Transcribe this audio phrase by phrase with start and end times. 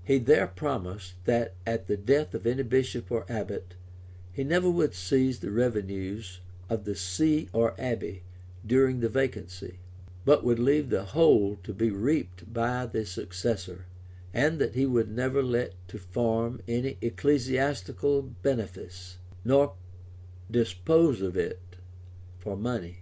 [0.00, 3.74] [*] He there promised, that, at the death of any bishop or abbot,
[4.32, 8.22] he never would seize the revenues of the see or abbey
[8.64, 9.80] during the vacancy,
[10.24, 13.86] but would leave the whole to be reaped by the successor;
[14.32, 19.74] and that he would never let to farm any ecclesiastical benefice, nor
[20.48, 21.74] dispose of it
[22.38, 22.98] for money.